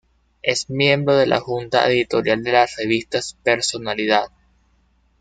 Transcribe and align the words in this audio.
Es 0.41 0.67
miembro 0.67 1.15
de 1.15 1.27
la 1.27 1.39
junta 1.39 1.87
editorial 1.87 2.41
de 2.41 2.53
las 2.53 2.75
revistas 2.75 3.37
"Personalidad. 3.43 4.31